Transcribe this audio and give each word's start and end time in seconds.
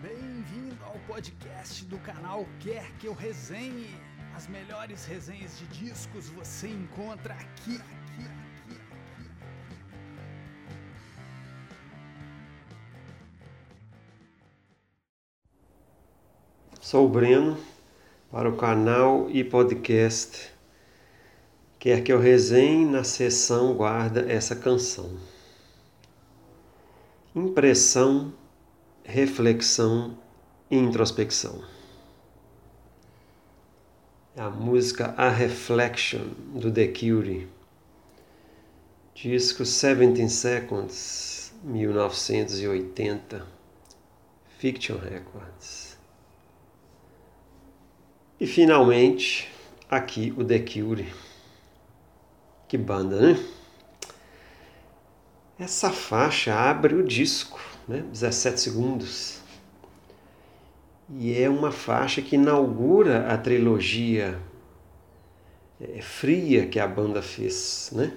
Bem-vindo 0.00 0.76
ao 0.84 0.96
podcast 1.08 1.84
do 1.86 1.98
canal 1.98 2.46
Quer 2.60 2.88
Que 3.00 3.08
Eu 3.08 3.14
Resenhe. 3.14 3.90
As 4.32 4.46
melhores 4.46 5.04
resenhas 5.04 5.58
de 5.58 5.66
discos 5.66 6.28
você 6.28 6.68
encontra 6.68 7.34
aqui, 7.34 7.74
aqui, 7.74 8.22
aqui, 8.22 8.74
aqui. 8.74 8.80
Sou 16.80 17.06
o 17.06 17.08
Breno 17.08 17.58
para 18.30 18.48
o 18.48 18.56
canal 18.56 19.28
e 19.28 19.42
podcast 19.42 20.52
Quer 21.76 22.04
que 22.04 22.12
eu 22.12 22.20
resenhe 22.20 22.84
na 22.84 23.02
sessão 23.02 23.74
guarda 23.74 24.20
essa 24.30 24.54
canção. 24.54 25.18
Impressão, 27.34 28.32
reflexão 29.08 30.18
e 30.70 30.76
introspecção. 30.76 31.64
A 34.36 34.50
música 34.50 35.14
A 35.16 35.30
Reflection 35.30 36.20
do 36.54 36.70
The 36.70 36.88
Cure, 36.88 37.48
disco 39.14 39.64
17 39.64 40.28
Seconds, 40.28 41.54
1980, 41.64 43.46
Fiction 44.58 44.98
Records. 44.98 45.96
E 48.38 48.46
finalmente, 48.46 49.50
aqui 49.88 50.34
o 50.36 50.44
The 50.44 50.58
Cure. 50.58 51.14
Que 52.68 52.76
banda, 52.76 53.18
né? 53.18 53.42
Essa 55.58 55.90
faixa 55.90 56.54
abre 56.54 56.94
o 56.94 57.02
disco, 57.02 57.58
né? 57.88 58.04
17 58.12 58.60
segundos. 58.60 59.40
E 61.16 61.40
é 61.40 61.48
uma 61.48 61.72
faixa 61.72 62.20
que 62.20 62.36
inaugura 62.36 63.32
a 63.32 63.38
trilogia 63.38 64.38
é, 65.80 66.02
fria 66.02 66.66
que 66.66 66.78
a 66.78 66.86
banda 66.86 67.22
fez, 67.22 67.90
né? 67.92 68.12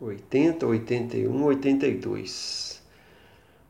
80, 0.00 0.66
81, 0.66 1.44
82. 1.44 2.82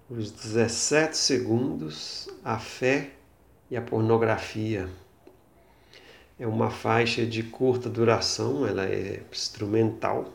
Os 0.09 0.31
17 0.31 1.17
segundos, 1.17 2.29
a 2.43 2.59
fé 2.59 3.11
e 3.71 3.77
a 3.77 3.83
pornografia. 3.83 4.89
É 6.39 6.47
uma 6.47 6.71
faixa 6.71 7.25
de 7.25 7.43
curta 7.43 7.89
duração, 7.89 8.67
ela 8.67 8.87
é 8.87 9.23
instrumental, 9.31 10.33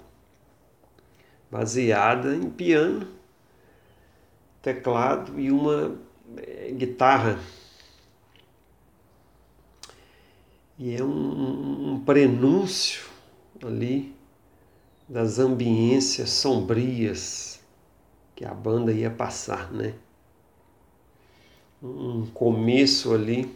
baseada 1.52 2.36
em 2.36 2.50
piano, 2.50 3.19
teclado 4.62 5.40
e 5.40 5.52
uma 5.52 5.98
é, 6.38 6.72
guitarra. 6.72 7.40
E 10.78 10.96
é 10.96 11.04
um, 11.04 11.94
um 11.94 12.00
prenúncio 12.00 13.10
ali 13.64 14.16
das 15.08 15.40
ambiências 15.40 16.30
sombrias 16.30 17.60
que 18.36 18.46
a 18.46 18.54
banda 18.54 18.94
ia 18.94 19.10
passar, 19.10 19.72
né? 19.72 19.96
Um 21.82 22.26
começo 22.28 23.14
ali 23.14 23.54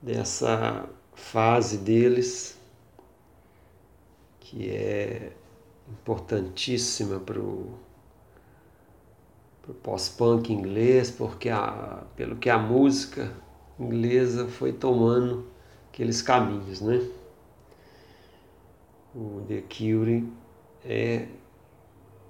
dessa 0.00 0.88
fase 1.14 1.78
deles 1.78 2.56
que 4.38 4.70
é 4.70 5.32
importantíssima 5.88 7.18
para 7.18 7.40
o 7.40 7.78
pós-punk 9.74 10.52
inglês, 10.52 11.10
porque 11.10 11.48
a, 11.48 12.04
pelo 12.14 12.36
que 12.36 12.48
a 12.48 12.58
música 12.58 13.32
inglesa 13.78 14.46
foi 14.46 14.72
tomando 14.72 15.46
aqueles 15.88 16.22
caminhos, 16.22 16.80
né? 16.80 17.06
O 19.14 19.42
The 19.48 19.62
Cure 19.62 20.30
é 20.84 21.26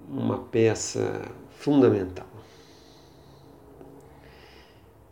uma 0.09 0.39
peça 0.39 1.21
fundamental. 1.51 2.27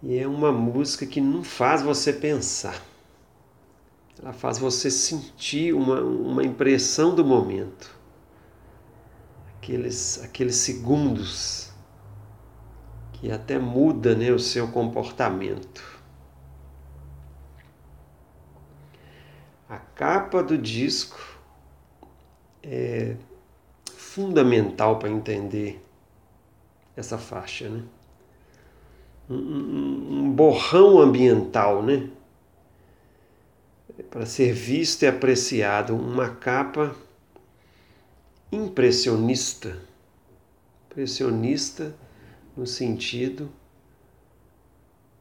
E 0.01 0.17
é 0.17 0.27
uma 0.27 0.51
música 0.51 1.05
que 1.05 1.19
não 1.19 1.43
faz 1.43 1.81
você 1.81 2.13
pensar. 2.13 2.81
Ela 4.21 4.31
faz 4.31 4.57
você 4.57 4.89
sentir 4.89 5.73
uma, 5.73 5.99
uma 5.99 6.43
impressão 6.43 7.13
do 7.13 7.25
momento. 7.25 7.93
Aqueles, 9.57 10.23
aqueles 10.23 10.55
segundos 10.57 11.64
que 13.19 13.31
até 13.31 13.57
muda 13.57 14.15
né, 14.15 14.31
o 14.31 14.39
seu 14.39 14.67
comportamento. 14.67 15.83
A 19.67 19.77
capa 19.77 20.43
do 20.43 20.57
disco 20.57 21.19
é 22.61 23.15
fundamental 23.95 24.99
para 24.99 25.09
entender 25.09 25.83
essa 26.95 27.17
faixa, 27.17 27.69
né? 27.69 27.83
um, 29.29 30.25
um 30.25 30.31
borrão 30.31 30.99
ambiental, 30.99 31.83
né? 31.83 32.09
Para 34.09 34.25
ser 34.25 34.53
visto 34.53 35.03
e 35.03 35.07
apreciado, 35.07 35.95
uma 35.95 36.29
capa 36.29 36.95
impressionista. 38.51 39.77
Impressionista 40.89 41.95
no 42.55 42.65
sentido 42.65 43.49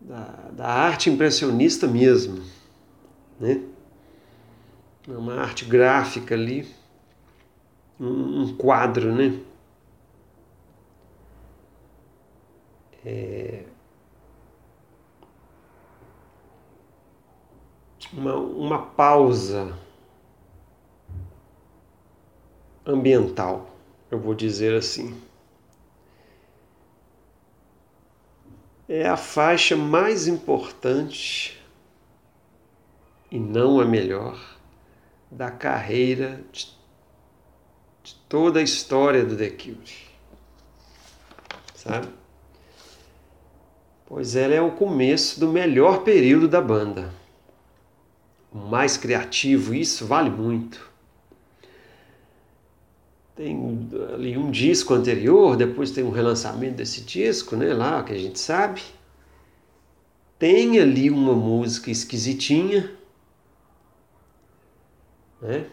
da, 0.01 0.51
da 0.53 0.67
arte 0.67 1.11
impressionista 1.11 1.87
mesmo, 1.87 2.43
né? 3.41 3.63
Uma 5.07 5.35
arte 5.35 5.65
gráfica 5.65 6.35
ali, 6.35 6.67
um, 8.01 8.43
um 8.43 8.57
quadro, 8.57 9.15
né? 9.15 9.39
É, 13.05 13.65
uma, 18.13 18.35
uma 18.37 18.79
pausa 18.87 19.77
ambiental, 22.87 23.71
eu 24.11 24.19
vou 24.19 24.35
dizer 24.35 24.75
assim. 24.75 25.21
É 28.89 29.09
a 29.09 29.17
faixa 29.17 29.77
mais 29.77 30.27
importante 30.27 31.61
e 33.31 33.39
não 33.39 33.81
a 33.81 33.85
melhor 33.85 34.39
da 35.31 35.51
carreira 35.51 36.41
de, 36.53 36.69
de 38.03 38.15
toda 38.29 38.61
a 38.61 38.63
história 38.63 39.25
do 39.25 39.37
The 39.37 39.51
Cure. 39.51 40.09
Sabe? 41.75 42.09
Pois 44.07 44.37
ela 44.37 44.55
é 44.55 44.61
o 44.61 44.73
começo 44.73 45.41
do 45.41 45.49
melhor 45.49 46.03
período 46.03 46.47
da 46.47 46.61
banda 46.61 47.13
mais 48.55 48.97
criativo, 48.97 49.75
isso 49.75 50.07
vale 50.07 50.31
muito. 50.31 50.94
Tem 53.37 53.91
ali 54.13 54.37
um 54.39 54.51
disco 54.51 54.95
anterior, 54.95 55.57
depois 55.57 55.91
tem 55.91 56.05
um 56.05 56.11
relançamento 56.11 56.77
desse 56.77 57.01
disco, 57.01 57.57
né, 57.57 57.75
lá 57.75 58.03
que 58.03 58.13
a 58.13 58.19
gente 58.19 58.39
sabe. 58.39 58.81
Tem 60.39 60.79
ali 60.79 61.11
uma 61.11 61.35
música 61.35 61.91
esquisitinha, 61.91 62.97
né? 65.41 65.67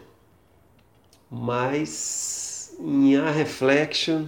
Mas 1.30 2.76
em 2.80 3.16
A 3.16 3.30
Reflection 3.30 4.26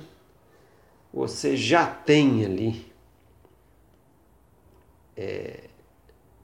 você 1.13 1.57
já 1.57 1.87
tem 1.87 2.45
ali 2.45 2.93
é, 5.17 5.69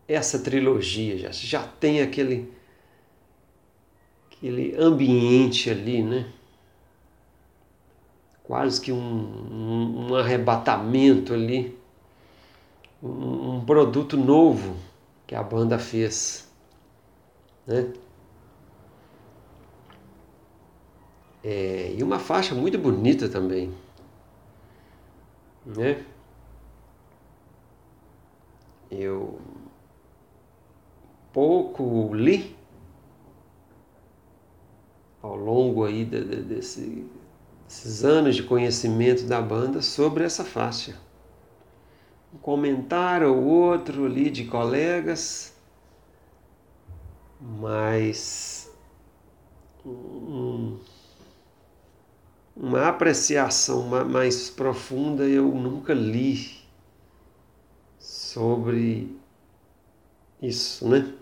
essa 0.06 0.38
trilogia 0.38 1.18
já, 1.18 1.30
já 1.32 1.62
tem 1.66 2.02
aquele 2.02 2.52
aquele 4.26 4.74
ambiente 4.76 5.70
ali, 5.70 6.02
né? 6.02 6.32
Quase 8.50 8.80
que 8.80 8.90
um, 8.90 8.98
um, 8.98 10.08
um 10.08 10.14
arrebatamento 10.16 11.32
ali, 11.32 11.78
um, 13.00 13.54
um, 13.58 13.64
produto 13.64 14.16
novo 14.16 14.74
que 15.24 15.36
a 15.36 15.42
banda 15.44 15.78
fez, 15.78 16.52
né? 17.64 17.92
É, 21.44 21.94
e 21.96 22.02
uma 22.02 22.18
faixa 22.18 22.52
muito 22.52 22.76
bonita 22.76 23.28
também, 23.28 23.72
né? 25.64 26.04
Eu 28.90 29.40
pouco 31.32 32.12
li 32.12 32.56
ao 35.22 35.36
longo 35.36 35.84
aí 35.84 36.04
de, 36.04 36.24
de, 36.24 36.42
desse, 36.42 37.08
desses 37.70 38.04
anos 38.04 38.34
de 38.34 38.42
conhecimento 38.42 39.22
da 39.26 39.40
banda 39.40 39.80
sobre 39.80 40.24
essa 40.24 40.44
faixa. 40.44 40.98
um 42.34 42.38
comentário 42.38 43.32
ou 43.32 43.44
outro 43.44 44.06
ali 44.06 44.28
de 44.28 44.44
colegas, 44.44 45.54
mas 47.40 48.72
um, 49.86 50.78
uma 52.56 52.88
apreciação 52.88 53.86
mais 53.86 54.50
profunda 54.50 55.22
eu 55.22 55.46
nunca 55.54 55.94
li 55.94 56.60
sobre 58.00 59.16
isso, 60.42 60.88
né? 60.88 61.14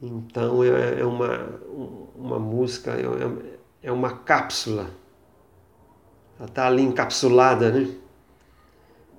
Então 0.00 0.64
é, 0.64 1.00
é 1.00 1.04
uma, 1.04 1.60
uma 2.16 2.38
música, 2.38 2.92
é, 2.92 3.04
é, 3.04 3.59
é 3.82 3.90
uma 3.90 4.18
cápsula. 4.18 4.90
Ela 6.38 6.48
está 6.48 6.66
ali 6.66 6.82
encapsulada, 6.82 7.70
né? 7.70 7.94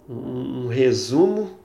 Um, 0.10 0.66
um 0.66 0.68
resumo 0.68 1.60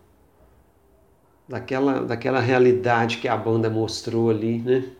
daquela, 1.48 2.04
daquela 2.04 2.40
realidade 2.40 3.18
que 3.18 3.28
a 3.28 3.36
banda 3.36 3.70
mostrou 3.70 4.30
ali, 4.30 4.58
né? 4.58 4.92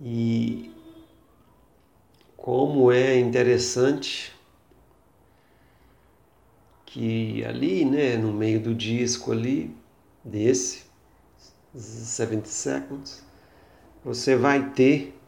E 0.00 0.74
como 2.36 2.90
é 2.90 3.18
interessante 3.18 4.32
que 6.84 7.44
ali, 7.44 7.84
né, 7.84 8.16
no 8.16 8.32
meio 8.32 8.60
do 8.60 8.74
disco 8.74 9.32
ali, 9.32 9.74
desse, 10.24 10.84
70 11.74 12.46
Seconds, 12.48 13.24
você 14.04 14.36
vai 14.36 14.70
ter 14.70 15.18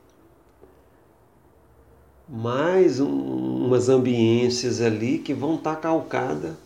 mais 2.29 3.01
um, 3.01 3.67
umas 3.67 3.89
ambiências 3.89 4.81
ali 4.81 5.19
que 5.19 5.33
vão 5.33 5.57
estar 5.57 5.77
tá 5.77 5.81
calcadas 5.81 6.57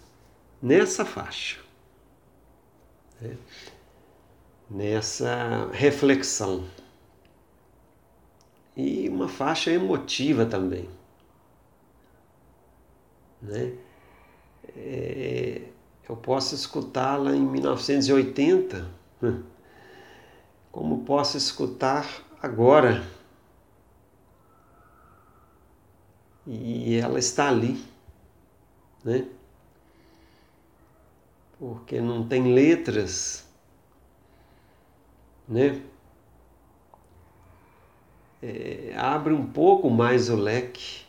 nessa 0.62 1.04
faixa, 1.04 1.60
né? 3.20 3.36
nessa 4.70 5.68
reflexão. 5.72 6.64
E 8.76 9.08
uma 9.08 9.28
faixa 9.28 9.72
emotiva 9.72 10.46
também. 10.46 10.88
Né? 13.42 13.74
É, 14.76 15.62
eu 16.08 16.16
posso 16.16 16.54
escutá-la 16.54 17.34
em 17.34 17.40
1980, 17.40 18.88
como 20.70 21.04
posso 21.04 21.36
escutar 21.36 22.06
agora. 22.42 23.04
E 26.46 26.96
ela 26.96 27.18
está 27.18 27.48
ali, 27.48 27.84
né? 29.04 29.28
Porque 31.58 32.00
não 32.00 32.26
tem 32.26 32.54
letras, 32.54 33.46
né? 35.46 35.82
É, 38.40 38.94
abre 38.96 39.34
um 39.34 39.46
pouco 39.46 39.90
mais 39.90 40.30
o 40.30 40.36
leque 40.36 41.04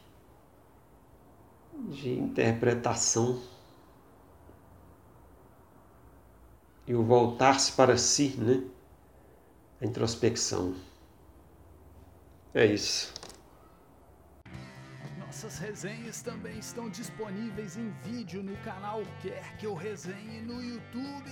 de 1.89 2.09
interpretação 2.09 3.39
e 6.87 6.95
o 6.95 7.03
voltar-se 7.03 7.71
para 7.73 7.97
si, 7.97 8.35
né? 8.37 8.63
A 9.81 9.85
introspecção. 9.85 10.75
É 12.53 12.65
isso. 12.65 13.13
Nossas 15.17 15.59
resenhas 15.59 16.21
também 16.21 16.59
estão 16.59 16.89
disponíveis 16.89 17.77
em 17.77 17.89
vídeo 18.03 18.43
no 18.43 18.57
canal 18.57 19.03
Quer 19.21 19.55
Que 19.57 19.67
Eu 19.67 19.75
Resenhe 19.75 20.41
no 20.41 20.61
YouTube. 20.61 21.31